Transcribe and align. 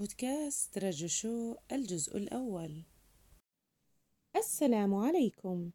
بودكاست 0.00 0.78
رجو 0.78 1.06
شو 1.06 1.56
الجزء 1.72 2.16
الأول. 2.16 2.82
السلام 4.36 4.94
عليكم. 4.94 5.70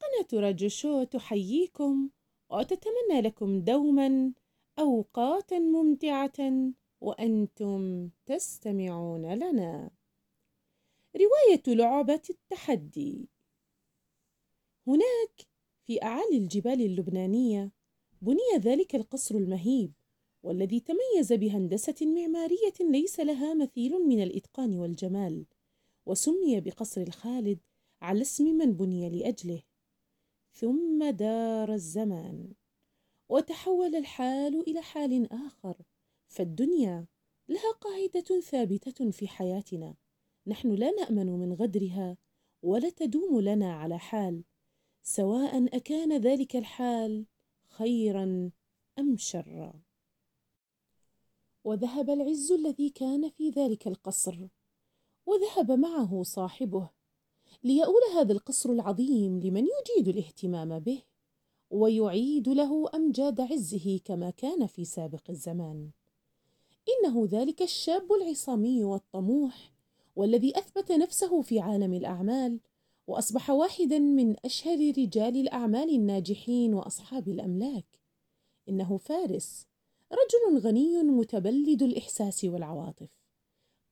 قناة 0.00 0.48
رجو 0.48 0.68
شو 0.68 1.04
تحييكم 1.04 2.10
وتتمنى 2.50 3.20
لكم 3.20 3.60
دوما 3.60 4.32
أوقاتا 4.78 5.58
ممتعة 5.58 6.72
وأنتم 7.00 8.10
تستمعون 8.26 9.34
لنا. 9.34 9.90
رواية 11.16 11.76
لعبة 11.76 12.22
التحدي. 12.30 13.28
هناك 14.86 15.46
في 15.86 16.02
أعالي 16.02 16.38
الجبال 16.38 16.80
اللبنانية 16.80 17.70
بني 18.22 18.58
ذلك 18.58 18.94
القصر 18.94 19.34
المهيب. 19.34 19.92
والذي 20.42 20.80
تميز 20.80 21.32
بهندسة 21.32 22.06
معمارية 22.06 22.74
ليس 22.80 23.20
لها 23.20 23.54
مثيل 23.54 23.92
من 23.92 24.22
الإتقان 24.22 24.78
والجمال 24.78 25.46
وسمي 26.06 26.60
بقصر 26.60 27.00
الخالد 27.00 27.58
على 28.02 28.20
اسم 28.22 28.44
من 28.44 28.72
بني 28.72 29.10
لأجله. 29.10 29.62
ثم 30.52 31.10
دار 31.10 31.72
الزمان 31.72 32.52
وتحول 33.28 33.96
الحال 33.96 34.68
إلى 34.68 34.82
حال 34.82 35.32
آخر 35.32 35.76
فالدنيا 36.28 37.06
لها 37.48 37.72
قاعدة 37.80 38.40
ثابتة 38.40 39.10
في 39.10 39.28
حياتنا. 39.28 39.94
نحن 40.46 40.74
لا 40.74 40.90
نأمن 40.90 41.26
من 41.26 41.52
غدرها 41.52 42.16
ولا 42.62 42.90
تدوم 42.90 43.40
لنا 43.40 43.72
على 43.74 43.98
حال. 43.98 44.44
سواء 45.02 45.76
أكان 45.76 46.20
ذلك 46.20 46.56
الحال 46.56 47.26
خيرا 47.68 48.50
أم 48.98 49.16
شرا. 49.16 49.89
وذهب 51.64 52.10
العز 52.10 52.52
الذي 52.52 52.90
كان 52.90 53.28
في 53.30 53.50
ذلك 53.50 53.86
القصر 53.86 54.48
وذهب 55.26 55.72
معه 55.72 56.22
صاحبه 56.22 56.90
ليؤول 57.64 58.02
هذا 58.14 58.32
القصر 58.32 58.70
العظيم 58.70 59.40
لمن 59.40 59.66
يجيد 59.66 60.08
الاهتمام 60.08 60.78
به 60.78 61.02
ويعيد 61.70 62.48
له 62.48 62.90
أمجاد 62.94 63.40
عزه 63.40 64.00
كما 64.04 64.30
كان 64.30 64.66
في 64.66 64.84
سابق 64.84 65.30
الزمان. 65.30 65.90
إنه 66.88 67.28
ذلك 67.30 67.62
الشاب 67.62 68.12
العصامي 68.12 68.84
والطموح 68.84 69.72
والذي 70.16 70.58
أثبت 70.58 70.92
نفسه 70.92 71.42
في 71.42 71.60
عالم 71.60 71.94
الأعمال 71.94 72.60
وأصبح 73.06 73.50
واحدا 73.50 73.98
من 73.98 74.36
أشهر 74.44 74.78
رجال 74.98 75.36
الأعمال 75.36 75.94
الناجحين 75.94 76.74
وأصحاب 76.74 77.28
الأملاك. 77.28 78.00
إنه 78.68 78.96
فارس 78.96 79.66
رجل 80.12 80.58
غني 80.58 81.02
متبلد 81.02 81.82
الإحساس 81.82 82.44
والعواطف. 82.44 83.20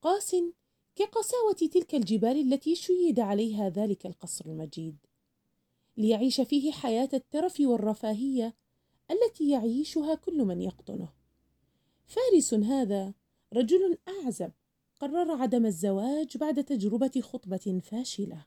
قاس 0.02 0.36
كقساوة 0.96 1.52
تلك 1.52 1.94
الجبال 1.94 2.52
التي 2.52 2.74
شيد 2.74 3.20
عليها 3.20 3.68
ذلك 3.68 4.06
القصر 4.06 4.46
المجيد. 4.46 4.96
ليعيش 5.96 6.40
فيه 6.40 6.72
حياة 6.72 7.08
الترف 7.14 7.60
والرفاهية 7.60 8.54
التي 9.10 9.50
يعيشها 9.50 10.14
كل 10.14 10.44
من 10.44 10.62
يقطنه 10.62 11.12
فارس 12.06 12.54
هذا 12.54 13.14
رجل 13.52 13.98
أعزب 14.08 14.52
قرر 15.00 15.42
عدم 15.42 15.66
الزواج 15.66 16.36
بعد 16.36 16.64
تجربة 16.64 17.20
خطبة 17.20 17.80
فاشلة. 17.84 18.46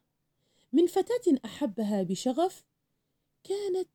من 0.74 0.88
فتاة 0.88 1.40
أحبها 1.46 2.04
بشغف 2.04 2.66
كانت 3.44 3.90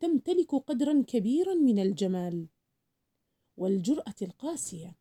تمتلك 0.00 0.54
قدرا 0.54 1.04
كبيرا 1.08 1.54
من 1.54 1.78
الجمال. 1.78 2.46
والجرأة 3.56 4.14
القاسية 4.22 4.96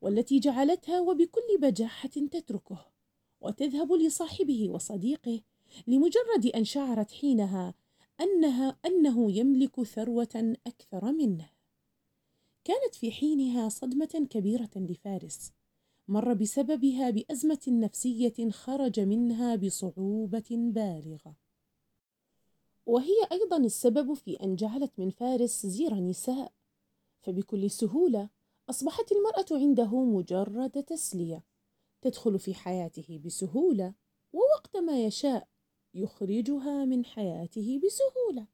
والتي 0.00 0.38
جعلتها 0.38 1.00
وبكل 1.00 1.58
بجاحة 1.60 2.08
تتركه 2.08 2.86
وتذهب 3.40 3.92
لصاحبه 3.92 4.70
وصديقه 4.70 5.40
لمجرد 5.86 6.46
أن 6.54 6.64
شعرت 6.64 7.10
حينها 7.10 7.74
أنها 8.20 8.76
أنه 8.86 9.32
يملك 9.32 9.82
ثروة 9.82 10.56
أكثر 10.66 11.12
منه. 11.12 11.50
كانت 12.64 12.94
في 12.94 13.12
حينها 13.12 13.68
صدمة 13.68 14.26
كبيرة 14.30 14.70
لفارس، 14.76 15.52
مر 16.08 16.32
بسببها 16.34 17.10
بأزمة 17.10 17.60
نفسية 17.68 18.50
خرج 18.50 19.00
منها 19.00 19.56
بصعوبة 19.56 20.44
بالغة. 20.50 21.36
وهي 22.86 23.28
أيضا 23.32 23.56
السبب 23.56 24.14
في 24.14 24.34
أن 24.34 24.56
جعلت 24.56 24.92
من 24.98 25.10
فارس 25.10 25.66
زير 25.66 25.94
نساء 25.94 26.52
فبكل 27.24 27.70
سهولة 27.70 28.28
أصبحت 28.70 29.12
المرأة 29.12 29.46
عنده 29.52 30.04
مجرد 30.04 30.82
تسلية 30.82 31.44
تدخل 32.02 32.38
في 32.38 32.54
حياته 32.54 33.20
بسهولة 33.24 33.94
ووقت 34.32 34.76
ما 34.76 35.04
يشاء 35.04 35.48
يخرجها 35.94 36.84
من 36.84 37.04
حياته 37.04 37.80
بسهولة. 37.84 38.46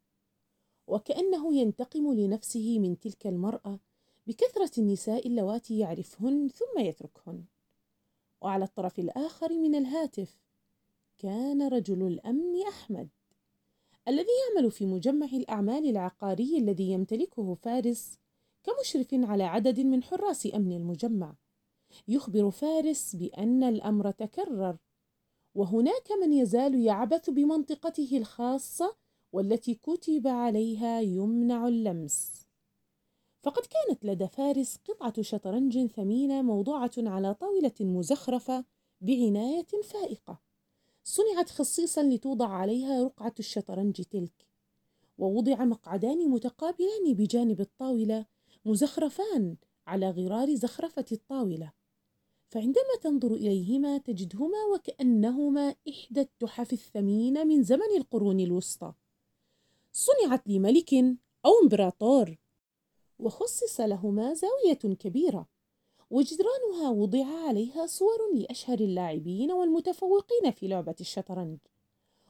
وكأنه 0.87 1.55
ينتقم 1.55 2.13
لنفسه 2.13 2.79
من 2.79 2.99
تلك 2.99 3.27
المرأة 3.27 3.81
بكثرة 4.27 4.71
النساء 4.79 5.27
اللواتي 5.27 5.79
يعرفهن 5.79 6.49
ثم 6.49 6.81
يتركهن. 6.81 7.45
وعلى 8.41 8.65
الطرف 8.65 8.99
الآخر 8.99 9.59
من 9.59 9.75
الهاتف 9.75 10.41
كان 11.19 11.69
رجل 11.69 12.07
الأمن 12.07 12.63
أحمد 12.69 13.09
الذي 14.09 14.29
يعمل 14.55 14.71
في 14.71 14.87
مجمع 14.87 15.27
الأعمال 15.27 15.91
العقاري 15.91 16.59
الذي 16.59 16.91
يمتلكه 16.91 17.55
فارس 17.55 18.19
كمشرف 18.63 19.09
على 19.13 19.45
عدد 19.45 19.81
من 19.81 20.03
حراس 20.03 20.49
أمن 20.55 20.73
المجمع. 20.73 21.35
يخبر 22.09 22.51
فارس 22.51 23.17
بأن 23.17 23.63
الأمر 23.63 24.11
تكرر 24.11 24.77
وهناك 25.55 26.13
من 26.23 26.33
يزال 26.33 26.75
يعبث 26.75 27.31
بمنطقته 27.31 28.19
الخاصة 28.19 28.97
والتي 29.33 29.75
كتب 29.75 30.27
عليها 30.27 31.01
يمنع 31.01 31.69
اللمس. 31.69 32.47
فقد 33.43 33.63
كانت 33.67 34.05
لدى 34.05 34.29
فارس 34.29 34.77
قطعة 34.77 35.23
شطرنج 35.23 35.87
ثمينة 35.87 36.43
موضوعة 36.43 36.91
على 36.99 37.35
طاولة 37.35 37.75
مزخرفة 37.81 38.65
بعناية 39.01 39.67
فائقة. 39.85 40.41
صنعت 41.05 41.51
خصيصا 41.51 42.03
لتوضع 42.03 42.49
عليها 42.49 43.05
رقعة 43.05 43.35
الشطرنج 43.39 44.03
تلك 44.03 44.47
ووضع 45.19 45.65
مقعدان 45.65 46.31
متقابلان 46.31 47.15
بجانب 47.15 47.61
الطاولة 47.61 48.27
مزخرفان 48.65 49.57
على 49.87 50.11
غرار 50.11 50.55
زخرفة 50.55 51.05
الطاولة. 51.13 51.73
فعندما 52.49 52.97
تنظر 53.03 53.35
إليهما 53.35 53.99
تجدهما 53.99 54.65
وكأنهما 54.75 55.75
إحدى 55.89 56.21
التحف 56.21 56.73
الثمينة 56.73 57.45
من 57.45 57.63
زمن 57.63 57.97
القرون 57.97 58.41
الوسطى. 58.41 58.93
صنعت 59.93 60.49
لملك 60.49 60.95
أو 61.47 61.51
إمبراطور. 61.63 62.37
وخصص 63.19 63.81
لهما 63.81 64.35
زاوية 64.35 64.95
كبيرة. 64.95 65.49
وجدرانها 66.11 66.91
وضع 66.91 67.27
عليها 67.49 67.87
صور 67.87 68.35
لأشهر 68.35 68.81
اللاعبين 68.81 69.53
والمتفوقين 69.53 70.51
في 70.51 70.69
لعبة 70.69 70.97
الشطرنج. 71.01 71.59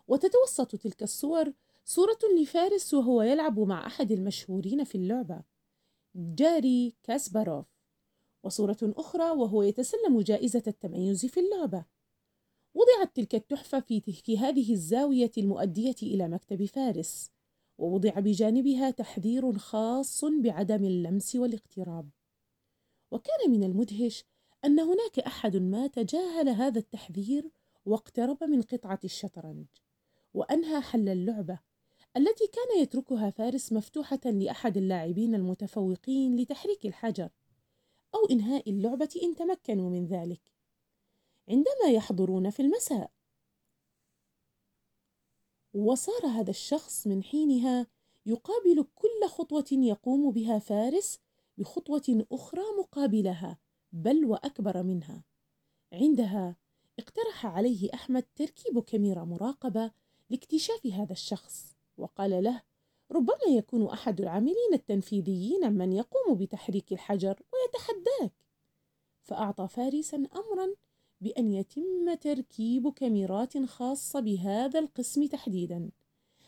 وتتوسط 0.09 0.77
تلك 0.77 1.03
الصور 1.03 1.53
صورة 1.85 2.19
لفارس 2.41 2.95
وهو 2.95 3.23
يلعب 3.23 3.61
مع 3.61 3.87
أحد 3.87 4.13
المشهورين 4.13 4.85
في 4.85 4.95
اللعبة. 4.95 5.43
جاري 6.15 6.95
كاسباروف. 7.03 7.67
وصورة 8.43 8.79
أخرى 8.83 9.31
وهو 9.31 9.63
يتسلم 9.63 10.21
جائزة 10.21 10.63
التميز 10.67 11.27
في 11.27 11.41
اللعبة. 11.41 11.85
وضعت 12.75 13.17
تلك 13.17 13.35
التحفة 13.35 13.81
في 14.25 14.39
هذه 14.39 14.73
الزاوية 14.73 15.31
المؤدية 15.39 15.97
إلى 16.03 16.29
مكتب 16.29 16.65
فارس 16.65 17.31
ووضع 17.79 18.11
بجانبها 18.11 18.91
تحذير 18.91 19.59
خاص 19.59 20.25
بعدم 20.25 20.85
اللمس 20.85 21.37
والاقتراب. 21.37 22.11
وكان 23.11 23.51
من 23.51 23.65
المدهش 23.65 24.25
أن 24.65 24.81
هناك 24.81 25.19
أحد 25.19 25.57
ما 25.57 25.87
تجاهل 25.87 26.49
هذا 26.49 26.79
التحذير 26.79 27.51
واقترب 27.85 28.45
من 28.45 28.63
قطعة 28.63 29.01
الشطرنج 29.05 29.67
وأنهى 30.35 30.81
حل 30.81 31.09
اللعبة. 31.09 31.70
التي 32.17 32.47
كان 32.47 32.83
يتركها 32.83 33.31
فارس 33.31 33.73
مفتوحة 33.73 34.21
لأحد 34.25 34.77
اللاعبين 34.77 35.35
المتفوقين 35.35 36.37
لتحريك 36.37 36.87
الحجر 36.87 37.31
أو 38.15 38.27
إنهاء 38.31 38.71
اللعبة 38.71 39.09
إن 39.23 39.35
تمكنوا 39.35 39.91
من 39.91 40.07
ذلك. 40.07 40.41
عندما 41.49 41.91
يحضرون 41.91 42.51
في 42.51 42.63
المساء. 42.63 43.13
وصار 45.75 46.27
هذا 46.27 46.51
الشخص 46.51 47.07
من 47.07 47.23
حينها 47.23 47.87
يقابل 48.27 48.87
كل 48.95 49.29
خطوة 49.29 49.69
يقوم 49.73 50.31
بها 50.31 50.59
فارس 50.59 51.19
بخطوة 51.59 52.27
أخرى 52.33 52.63
مقابلها 52.79 53.59
بل 53.93 54.25
وأكبر 54.25 54.83
منها. 54.83 55.25
عندها 55.93 56.57
اقترح 56.99 57.47
عليه 57.47 57.95
أحمد 57.95 58.23
تركيب 58.37 58.81
كاميرا 58.81 59.25
مراقبة 59.25 59.91
لاكتشاف 60.31 60.87
هذا 60.87 61.13
الشخص. 61.13 61.80
وقال 62.01 62.43
له 62.45 62.63
ربما 63.13 63.57
يكون 63.57 63.87
أحد 63.87 64.21
العاملين 64.21 64.73
التنفيذيين 64.73 65.73
من 65.73 65.93
يقوم 65.93 66.35
بتحريك 66.35 66.93
الحجر 66.93 67.43
ويتحداك. 67.53 68.33
فأعطى 69.23 69.69
فارسا 69.69 70.17
أمرا 70.17 70.75
بأن 71.21 71.53
يتم 71.53 72.15
تركيب 72.15 72.93
كاميرات 72.93 73.59
خاصة 73.59 74.21
بهذا 74.21 74.79
القسم 74.79 75.27
تحديدا 75.27 75.91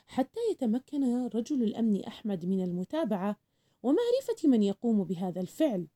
حتى 0.06 0.40
يتمكن 0.50 1.26
رجل 1.26 1.62
الأمن 1.62 2.04
أحمد 2.04 2.46
من 2.46 2.64
المتابعة 2.64 3.36
ومعرفة 3.82 4.48
من 4.48 4.62
يقوم 4.62 5.04
بهذا 5.04 5.40
الفعل. 5.40 5.86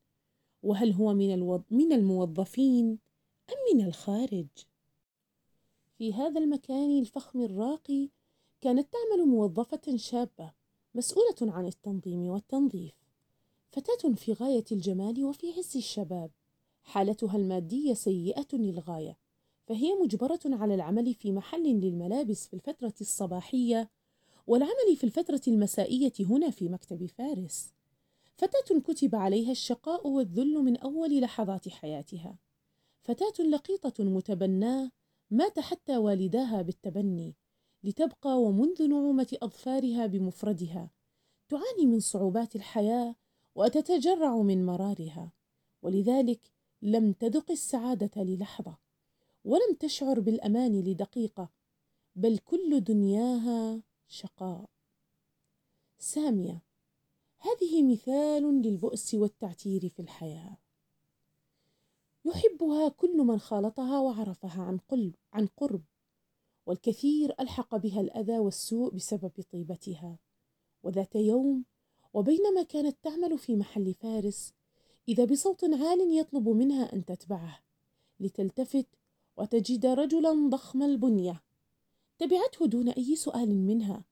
وهل 0.63 0.93
هو 0.93 1.13
من, 1.13 1.59
من 1.71 1.93
الموظفين 1.93 2.99
أم 3.49 3.77
من 3.77 3.85
الخارج؟ 3.85 4.47
في 5.97 6.13
هذا 6.13 6.39
المكان 6.39 6.99
الفخم 6.99 7.41
الراقي 7.41 8.09
كانت 8.61 8.87
تعمل 8.93 9.25
موظفة 9.25 9.97
شابة 9.97 10.51
مسؤولة 10.95 11.35
عن 11.41 11.65
التنظيم 11.65 12.27
والتنظيف. 12.27 12.93
فتاة 13.71 14.13
في 14.13 14.33
غاية 14.33 14.65
الجمال 14.71 15.23
وفي 15.23 15.53
عز 15.53 15.77
الشباب. 15.77 16.31
حالتها 16.83 17.37
المادية 17.37 17.93
سيئة 17.93 18.47
للغاية 18.53 19.17
فهي 19.67 19.93
مجبرة 19.93 20.39
على 20.45 20.75
العمل 20.75 21.13
في 21.13 21.31
محل 21.31 21.63
للملابس 21.63 22.47
في 22.47 22.53
الفترة 22.53 22.93
الصباحية 23.01 23.89
والعمل 24.47 24.95
في 24.95 25.03
الفترة 25.03 25.41
المسائية 25.47 26.13
هنا 26.19 26.49
في 26.49 26.69
مكتب 26.69 27.05
فارس. 27.05 27.73
فتاة 28.37 28.79
كتب 28.79 29.15
عليها 29.15 29.51
الشقاء 29.51 30.07
والذل 30.07 30.53
من 30.53 30.77
أول 30.77 31.21
لحظات 31.21 31.69
حياتها. 31.69 32.37
فتاة 33.03 33.43
لقيطة 33.43 34.03
متبناة 34.03 34.91
مات 35.31 35.59
حتى 35.59 35.97
والداها 35.97 36.61
بالتبني. 36.61 37.35
لتبقى 37.83 38.41
ومنذ 38.41 38.87
نعومة 38.87 39.37
أظفارها 39.41 40.05
بمفردها. 40.05 40.91
تعاني 41.49 41.85
من 41.85 41.99
صعوبات 41.99 42.55
الحياة 42.55 43.15
وتتجرع 43.55 44.37
من 44.37 44.65
مرارها 44.65 45.31
ولذلك 45.81 46.51
لم 46.81 47.13
تذق 47.13 47.51
السعادة 47.51 48.23
للحظة 48.23 48.77
ولم 49.43 49.73
تشعر 49.79 50.19
بالأمان 50.19 50.81
لدقيقة 50.81 51.49
بل 52.15 52.37
كل 52.37 52.81
دنياها 52.83 53.81
شقاء. 54.07 54.69
سامية 55.99 56.61
هذه 57.39 57.91
مثال 57.91 58.61
للبؤس 58.61 59.13
والتعتير 59.13 59.89
في 59.89 60.01
الحياة. 60.01 60.57
يحبها 62.25 62.89
كل 62.89 63.17
من 63.17 63.39
خالطها 63.39 63.99
وعرفها 63.99 64.61
عن 64.61 64.77
قلب 64.77 65.15
عن 65.33 65.47
قرب. 65.47 65.83
والكثير 66.67 67.33
ألحق 67.39 67.75
بها 67.75 68.01
الأذى 68.01 68.39
والسوء 68.39 68.93
بسبب 68.93 69.31
طيبتها. 69.51 70.19
وذات 70.83 71.15
يوم 71.15 71.65
وبينما 72.13 72.63
كانت 72.63 72.97
تعمل 73.03 73.37
في 73.37 73.55
محل 73.55 73.93
فارس 73.93 74.53
إذا 75.07 75.25
بصوت 75.25 75.63
عال 75.63 76.17
يطلب 76.17 76.49
منها 76.49 76.93
أن 76.93 77.05
تتبعه 77.05 77.59
لتلتفت 78.19 78.87
وتجد 79.37 79.85
رجلا 79.85 80.49
ضخم 80.49 80.83
البنية 80.83 81.43
تبعته 82.17 82.65
دون 82.65 82.89
أي 82.89 83.15
سؤال 83.15 83.55
منها. 83.55 84.05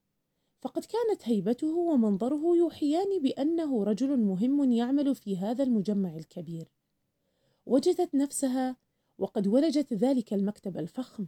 فقد 0.61 0.85
كانت 0.85 1.21
هيبته 1.23 1.75
ومنظره 1.75 2.57
يوحيان 2.57 3.21
بأنه 3.21 3.83
رجل 3.83 4.17
مهم 4.17 4.71
يعمل 4.71 5.15
في 5.15 5.37
هذا 5.37 5.63
المجمع 5.63 6.15
الكبير. 6.15 6.71
وجدت 7.65 8.15
نفسها 8.15 8.77
وقد 9.17 9.47
ولجت 9.47 9.93
ذلك 9.93 10.33
المكتب 10.33 10.77
الفخم. 10.77 11.27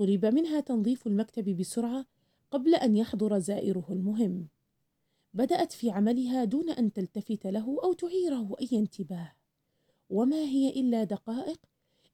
طلب 0.00 0.26
منها 0.26 0.60
تنظيف 0.60 1.06
المكتب 1.06 1.56
بسرعة 1.56 2.06
قبل 2.50 2.74
أن 2.74 2.96
يحضر 2.96 3.38
زائره 3.38 3.86
المهم. 3.90 4.48
بدأت 5.34 5.72
في 5.72 5.90
عملها 5.90 6.44
دون 6.44 6.70
أن 6.70 6.92
تلتفت 6.92 7.46
له 7.46 7.78
أو 7.84 7.92
تعيره 7.92 8.56
أي 8.60 8.78
انتباه. 8.78 9.32
وما 10.10 10.36
هي 10.36 10.70
إلا 10.80 11.04
دقائق 11.04 11.60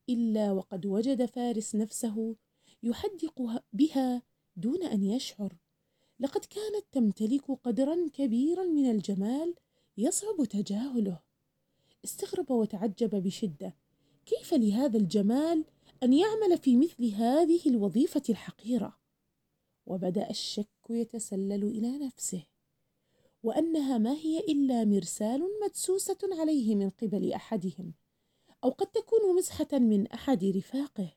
إلا 0.09 0.51
وقد 0.51 0.85
وجد 0.85 1.25
فارس 1.25 1.75
نفسه 1.75 2.35
يحدق 2.83 3.61
بها 3.73 4.21
دون 4.55 4.83
أن 4.83 5.03
يشعر. 5.03 5.57
لقد 6.19 6.45
كانت 6.45 6.85
تمتلك 6.91 7.51
قدرا 7.51 8.09
كبيرا 8.13 8.63
من 8.63 8.91
الجمال 8.91 9.55
يصعب 9.97 10.45
تجاهله. 10.45 11.19
استغرب 12.05 12.51
وتعجب 12.51 13.23
بشدة. 13.23 13.75
كيف 14.25 14.53
لهذا 14.53 14.97
الجمال 14.97 15.65
أن 16.03 16.13
يعمل 16.13 16.57
في 16.57 16.77
مثل 16.77 17.05
هذه 17.05 17.69
الوظيفة 17.69 18.23
الحقيرة. 18.29 18.97
وبدأ 19.85 20.29
الشك 20.29 20.89
يتسلل 20.89 21.63
إلى 21.63 21.97
نفسه 21.97 22.43
وأنها 23.43 23.97
ما 23.97 24.13
هي 24.13 24.39
إلا 24.39 24.85
مرسال 24.85 25.43
مدسوسة 25.63 26.17
عليه 26.39 26.75
من 26.75 26.89
قبل 26.89 27.33
أحدهم 27.33 27.93
أو 28.63 28.69
قد 28.69 28.87
تكون 28.87 29.35
مزحة 29.37 29.67
من 29.73 30.07
أحد 30.07 30.43
رفاقه. 30.45 31.13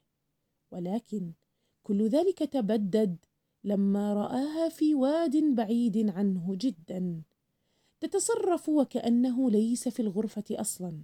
ولكن 0.70 1.32
كل 1.82 2.08
ذلك 2.08 2.38
تبدد 2.38 3.16
لما 3.64 4.14
رآها 4.14 4.68
في 4.68 4.94
واد 4.94 5.36
بعيد 5.36 6.10
عنه 6.10 6.54
جدا 6.54 7.22
تتصرف 8.00 8.68
وكأنه 8.68 9.50
ليس 9.50 9.88
في 9.88 10.00
الغرفة 10.00 10.44
أصلا. 10.50 11.02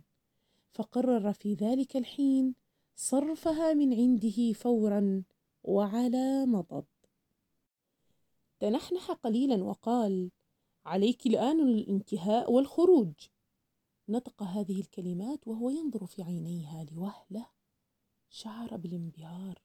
فقرر 0.73 1.33
في 1.33 1.55
ذلك 1.55 1.97
الحين 1.97 2.55
صرفها 2.97 3.75
من 3.75 3.95
عنده 3.95 4.53
فورا 4.53 5.23
وعلى 5.65 6.47
مضض. 6.47 6.85
تنحنح 8.59 9.11
قليلا 9.11 9.65
وقال 9.65 10.31
عليك 10.87 11.27
الآن 11.27 11.61
الانتهاء 11.61 12.53
والخروج. 12.53 13.13
نطق 14.09 14.43
هذه 14.43 14.81
الكلمات 14.81 15.49
وهو 15.49 15.71
ينظر 15.71 16.07
في 16.07 16.23
عينيها 16.23 16.85
لوهلة 16.85 17.47
شعر 18.31 18.77
بالانبهار. 18.77 19.63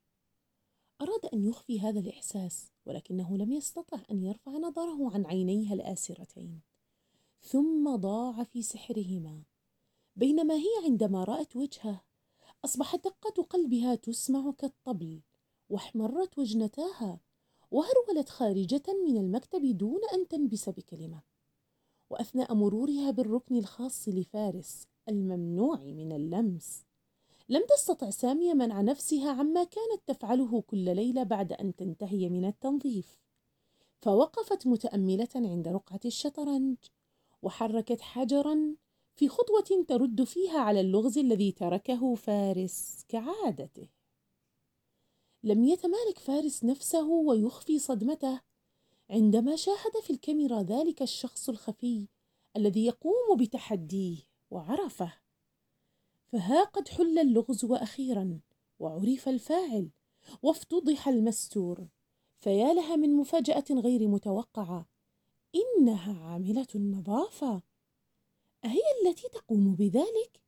أراد 1.01 1.25
أن 1.33 1.45
يخفي 1.45 1.79
هذا 1.79 1.99
الإحساس 1.99 2.71
ولكنه 2.85 3.37
لم 3.37 3.51
يستطع 3.51 3.99
أن 4.11 4.23
يرفع 4.23 4.51
نظره 4.51 5.13
عن 5.13 5.25
عينيها 5.25 5.73
الآسرتين. 5.73 6.61
ثم 7.41 7.95
ضاع 7.95 8.43
في 8.43 8.61
سحرهما 8.61 9.43
بينما 10.15 10.53
هي 10.55 10.85
عندما 10.85 11.23
رأت 11.23 11.55
وجهه 11.55 12.10
أصبحت 12.65 13.03
دقة 13.03 13.43
قلبها 13.43 13.95
تسمع 13.95 14.51
كالطبل 14.51 15.21
واحمرت 15.69 16.39
وجنتاها 16.39 17.19
وهرولت 17.71 18.29
خارجة 18.29 18.83
من 19.07 19.17
المكتب 19.17 19.77
دون 19.77 19.99
أن 20.13 20.27
تنبس 20.27 20.69
بكلمة. 20.69 21.21
وأثناء 22.09 22.53
مرورها 22.53 23.11
بالركن 23.11 23.57
الخاص 23.57 24.09
لفارس 24.09 24.87
الممنوع 25.09 25.77
من 25.77 26.11
اللمس 26.11 26.85
لم 27.49 27.65
تستطع 27.65 28.09
سامية 28.09 28.53
منع 28.53 28.81
نفسها 28.81 29.31
عما 29.31 29.63
كانت 29.63 30.01
تفعله 30.07 30.61
كل 30.61 30.95
ليلة 30.95 31.23
بعد 31.23 31.53
أن 31.53 31.75
تنتهي 31.75 32.29
من 32.29 32.45
التنظيف. 32.45 33.19
فوقفت 34.01 34.67
متأملة 34.67 35.29
عند 35.35 35.67
رقعة 35.67 35.99
الشطرنج 36.05 36.77
وحركت 37.41 38.01
حجرا 38.01 38.75
في 39.15 39.29
خطوة 39.29 39.85
ترد 39.87 40.23
فيها 40.23 40.59
على 40.59 40.81
اللغز 40.81 41.17
الذي 41.17 41.51
تركه 41.51 42.15
فارس 42.15 43.05
كعادته. 43.07 43.89
لم 45.43 45.63
يتمالك 45.63 46.19
فارس 46.19 46.63
نفسه 46.63 47.07
ويخفي 47.07 47.79
صدمته 47.79 48.41
عندما 49.09 49.55
شاهد 49.55 49.99
في 50.03 50.13
الكاميرا 50.13 50.61
ذلك 50.61 51.01
الشخص 51.01 51.49
الخفي 51.49 52.07
الذي 52.55 52.85
يقوم 52.85 53.37
بتحديه 53.39 54.17
وعرفه. 54.51 55.13
فها 56.27 56.63
قد 56.63 56.87
حل 56.87 57.19
اللغز 57.19 57.65
وأخيرا 57.65 58.39
وعرف 58.79 59.29
الفاعل 59.29 59.89
وافتضح 60.43 61.07
المستور. 61.07 61.87
فيا 62.37 62.73
لها 62.73 62.95
من 62.95 63.15
مفاجأة 63.15 63.65
غير 63.71 64.07
متوقعة 64.07 64.89
إنها 65.55 66.23
عاملة 66.23 66.67
النظافة. 66.75 67.61
أهي 68.65 68.81
التي 69.05 69.29
تقوم 69.29 69.75
بذلك؟ 69.75 70.41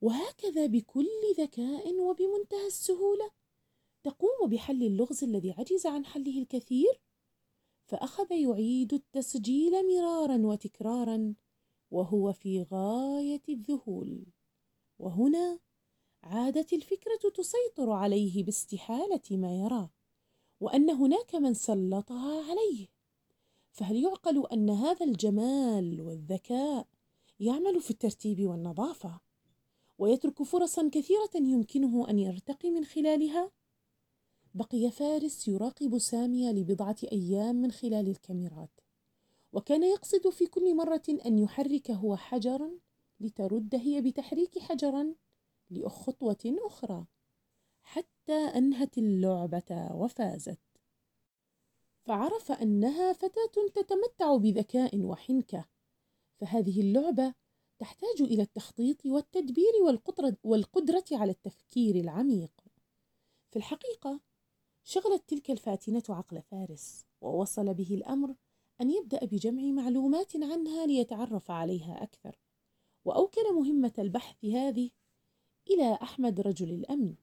وهكذا 0.00 0.66
بكل 0.66 1.34
ذكاء 1.38 1.94
وبمنتهى 2.00 2.66
السهولة. 2.66 3.30
تقوم 4.02 4.50
بحل 4.50 4.82
اللغز 4.82 5.24
الذي 5.24 5.52
عجز 5.52 5.86
عن 5.86 6.04
حله 6.04 6.38
الكثير؟ 6.38 7.00
فأخذ 7.86 8.32
يعيد 8.32 8.94
التسجيل 8.94 9.72
مرارا 9.86 10.36
وتكرارا 10.36 11.34
وهو 11.90 12.32
في 12.32 12.62
غاية 12.62 13.42
الذهول. 13.48 14.26
وهنا 14.98 15.58
عادت 16.22 16.72
الفكرة 16.72 17.30
تسيطر 17.34 17.90
عليه 17.90 18.44
باستحالة 18.44 19.22
ما 19.30 19.56
يرى 19.56 19.90
وأن 20.60 20.90
هناك 20.90 21.34
من 21.34 21.54
سلطها 21.54 22.44
عليه. 22.50 22.86
فهل 23.70 23.96
يعقل 23.96 24.46
أن 24.52 24.70
هذا 24.70 25.06
الجمال 25.06 26.00
والذكاء 26.00 26.86
يعمل 27.40 27.80
في 27.80 27.90
الترتيب 27.90 28.46
والنظافة 28.46 29.20
ويترك 29.98 30.42
فرصا 30.42 30.88
كثيرة 30.88 31.30
يمكنه 31.34 32.10
أن 32.10 32.18
يرتقي 32.18 32.70
من 32.70 32.84
خلالها؟ 32.84 33.50
بقي 34.54 34.90
فارس 34.90 35.48
يراقب 35.48 35.98
سامية 35.98 36.50
لبضعة 36.50 36.96
أيام 37.12 37.56
من 37.56 37.72
خلال 37.72 38.08
الكاميرات 38.08 38.80
وكان 39.52 39.82
يقصد 39.82 40.28
في 40.28 40.46
كل 40.46 40.76
مرة 40.76 41.02
أن 41.26 41.38
يحرك 41.38 41.90
هو 41.90 42.16
حجرا 42.16 42.70
لترد 43.20 43.74
هي 43.74 44.00
بتحريك 44.00 44.58
حجرا 44.58 45.14
لخطوة 45.70 46.56
أخرى 46.66 47.06
حتى 47.82 48.32
أنهت 48.32 48.98
اللعبة 48.98 49.88
وفازت 49.94 50.60
فعرف 52.02 52.52
أنها 52.52 53.12
فتاة 53.12 53.66
تتمتع 53.74 54.36
بذكاء 54.36 55.00
وحنكة 55.00 55.64
فهذه 56.44 56.80
اللعبة 56.80 57.34
تحتاج 57.78 58.20
إلى 58.20 58.42
التخطيط 58.42 59.06
والتدبير 59.06 59.72
والقدرة, 60.44 61.04
على 61.12 61.30
التفكير 61.30 61.96
العميق. 61.96 62.50
في 63.50 63.56
الحقيقة 63.56 64.20
شغلت 64.84 65.28
تلك 65.28 65.50
الفاتنة 65.50 66.02
عقل 66.08 66.42
فارس 66.42 67.04
ووصل 67.20 67.74
به 67.74 67.94
الأمر 67.94 68.34
أن 68.80 68.90
يبدأ 68.90 69.24
بجمع 69.24 69.62
معلومات 69.62 70.36
عنها 70.36 70.86
ليتعرف 70.86 71.50
عليها 71.50 72.02
أكثر 72.02 72.38
وأوكل 73.04 73.54
مهمة 73.54 73.92
البحث 73.98 74.44
هذه 74.44 74.90
إلى 75.70 75.98
أحمد 76.02 76.40
رجل 76.40 76.70
الأمن 76.70 77.14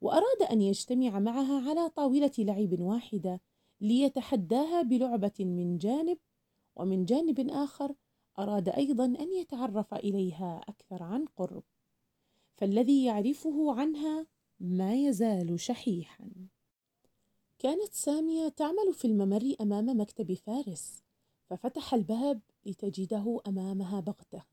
وأراد 0.00 0.42
أن 0.50 0.62
يجتمع 0.62 1.18
معها 1.18 1.70
على 1.70 1.88
طاولة 1.88 2.32
لعب 2.38 2.80
واحدة 2.80 3.40
ليتحداها 3.80 4.82
بلعبة 4.82 5.32
من 5.40 5.78
جانب 5.78 6.18
ومن 6.76 7.04
جانب 7.04 7.50
آخر 7.50 7.94
أراد 8.38 8.68
أيضا 8.68 9.04
أن 9.04 9.32
يتعرف 9.32 9.94
إليها 9.94 10.60
أكثر 10.68 11.02
عن 11.02 11.24
قرب 11.36 11.62
فالذي 12.56 13.04
يعرفه 13.04 13.80
عنها 13.80 14.26
ما 14.60 14.94
يزال 14.94 15.60
شحيحا. 15.60 16.30
كانت 17.58 17.92
سامية 17.92 18.48
تعمل 18.48 18.94
في 18.94 19.04
الممر 19.04 19.54
أمام 19.60 20.00
مكتب 20.00 20.34
فارس 20.34 21.02
ففتح 21.46 21.94
الباب 21.94 22.40
لتجده 22.66 23.40
أمامها 23.46 24.00
بغتة. 24.00 24.44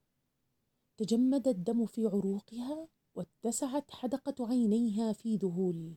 تجمد 0.97 1.47
الدم 1.47 1.85
في 1.85 2.05
عروقها 2.05 2.87
واتسعت 3.15 3.91
حدقة 3.91 4.47
عينيها 4.47 5.13
في 5.13 5.35
ذهول. 5.35 5.93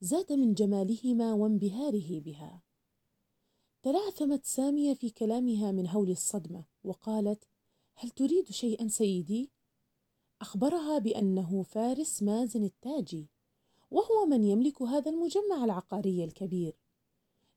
زاد 0.00 0.32
من 0.32 0.54
جمالهما 0.54 1.32
وانبهاره 1.32 2.20
بها. 2.20 2.62
تلعثمت 3.84 4.44
سامية 4.44 4.94
في 4.94 5.10
كلامها 5.10 5.72
من 5.72 5.88
هول 5.88 6.10
الصدمة 6.10 6.64
وقالت 6.84 7.44
هل 7.94 8.10
تريد 8.10 8.50
شيئا 8.50 8.88
سيدي؟ 8.88 9.50
أخبرها 10.40 10.98
بأنه 10.98 11.62
فارس 11.62 12.22
مازن 12.22 12.64
التاجي 12.64 13.28
وهو 13.90 14.26
من 14.26 14.44
يملك 14.44 14.82
هذا 14.82 15.10
المجمع 15.10 15.64
العقاري 15.64 16.24
الكبير. 16.24 16.76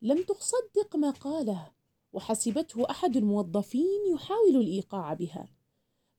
لم 0.01 0.23
تصدق 0.23 0.95
ما 0.95 1.11
قاله 1.11 1.71
وحسبته 2.13 2.89
أحد 2.89 3.17
الموظفين 3.17 4.13
يحاول 4.13 4.55
الإيقاع 4.55 5.13
بها. 5.13 5.49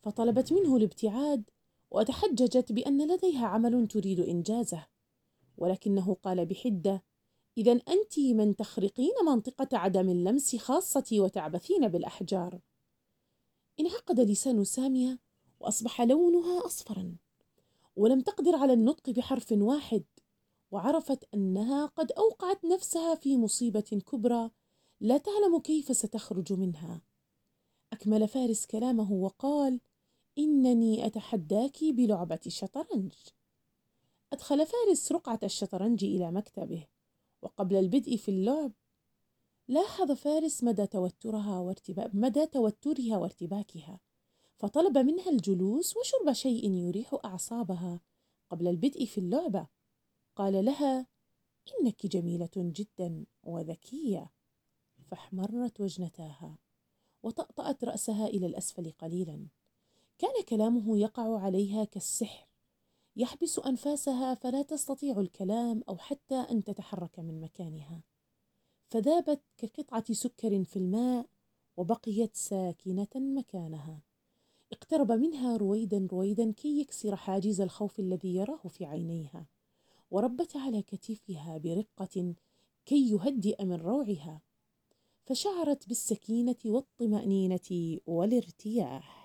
فطلبت 0.03 0.53
منه 0.53 0.77
الابتعاد 0.77 1.51
وتحججت 1.91 2.73
بأن 2.73 3.13
لديها 3.13 3.47
عمل 3.47 3.89
تريد 3.89 4.21
إنجازه 4.21 4.87
ولكنه 5.57 6.15
قال 6.15 6.47
بحدة 6.47 7.08
إذا 7.59 7.73
أنت 7.73 8.19
من 8.19 8.57
تخرقين 8.57 9.13
منطقة 9.27 9.79
عدم 9.79 10.09
اللمس 10.09 10.57
خاصتي 10.57 11.21
وتعبثين 11.21 11.89
بالأحجار. 11.89 12.61
انعقد 13.81 14.21
لسان 14.21 14.65
سامية 14.65 15.19
وأصبح 15.61 16.01
لونها 16.01 16.67
أصفرا 16.67 17.17
ولم 17.97 18.21
تقدر 18.21 18.57
على 18.57 18.73
النطق 18.73 19.11
بحرف 19.11 19.53
واحد 19.53 20.05
وعرفت 20.71 21.25
أنها 21.35 21.87
قد 21.87 22.13
أوقعت 22.13 22.65
نفسها 22.65 23.15
في 23.15 23.37
مصيبة 23.37 23.81
كبرى 23.81 24.51
لا 25.01 25.19
تعلم 25.19 25.59
كيف 25.59 25.97
ستخرج 25.97 26.53
منها. 26.53 27.03
أكمل 27.93 28.29
فارس 28.29 28.67
كلامه 28.67 29.13
وقال 29.13 29.81
إنني 30.39 31.07
أتحداك 31.07 31.85
بلعبة 31.85 32.41
الشطرنج. 32.47 33.13
أدخل 34.33 34.67
فارس 34.67 35.13
رقعة 35.13 35.41
الشطرنج 35.43 36.05
إلى 36.05 36.31
مكتبه. 36.31 36.98
وقبل 37.43 37.77
البدء 37.77 38.17
في 38.17 38.31
اللعب 38.31 38.73
لاحظ 39.69 40.13
فارس 40.13 40.65
مدى 40.65 40.87
توترها 40.87 41.59
وارتباك 41.59 42.11
مدى 42.15 42.47
توترها 42.47 43.17
وارتباكها 43.19 44.01
فطلب 44.57 44.99
منها 44.99 45.31
الجلوس 45.31 45.97
وشرب 45.97 46.33
شيء 46.33 46.73
يريح 46.73 47.17
أعصابها 47.25 48.01
قبل 48.51 48.69
البدء 48.69 49.05
في 49.05 49.19
اللعبة 49.19 49.67
قال 50.37 50.65
لها 50.65 51.07
إنك 51.81 52.07
جميلة 52.07 52.51
جدا 52.57 53.25
وذكية. 53.43 54.33
فاحمرت 55.11 55.81
وجنتاها 55.81 56.59
وطأطأت 57.23 57.85
رأسها 57.85 58.27
إلى 58.27 58.47
الأسفل 58.47 58.91
قليلا. 58.91 59.47
كان 60.19 60.43
كلامه 60.49 60.99
يقع 60.99 61.41
عليها 61.41 61.85
كالسحر. 61.85 62.48
يحبس 63.19 63.59
أنفاسها 63.59 64.35
فلا 64.35 64.63
تستطيع 64.63 65.21
الكلام 65.21 65.83
أو 65.89 65.97
حتى 65.97 66.35
أن 66.35 66.65
تتحرك 66.65 67.19
من 67.19 67.41
مكانها. 67.41 68.03
فذابت 68.89 69.43
كقطعة 69.57 70.13
سكر 70.13 70.65
في 70.65 70.77
الماء 70.77 71.27
وبقيت 71.77 72.37
ساكنة 72.37 73.09
مكانها. 73.17 74.03
اقترب 74.73 75.13
منها 75.13 75.57
رويدا 75.57 76.09
رويدا 76.13 76.53
كي 76.53 76.81
يكسر 76.81 77.17
حاجز 77.17 77.61
الخوف 77.61 78.01
الذي 78.01 78.35
يراه 78.35 78.69
في 78.69 78.85
عينيها. 78.85 79.47
وربت 80.11 80.57
على 80.57 80.83
كتفها 80.83 81.59
برقة 81.59 82.35
كي 82.87 83.11
يهدئ 83.11 83.65
من 83.65 83.77
روعها. 83.77 84.41
فشعرت 85.25 85.89
بالسكينة 85.89 86.57
والطمأنينة 86.65 87.99
والارتياح. 88.07 89.18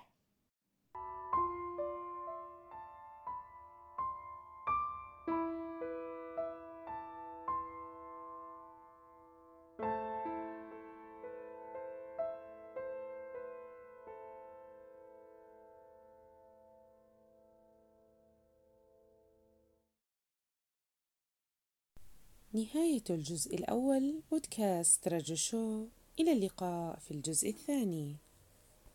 نهاية 22.56 23.04
الجزء 23.10 23.56
الأول 23.56 24.22
بودكاست 24.32 25.08
رجو 25.08 25.36
شو. 25.36 25.86
إلى 26.20 26.32
اللقاء 26.32 27.00
في 27.00 27.12
الجزء 27.12 27.50
الثاني. 27.50 28.18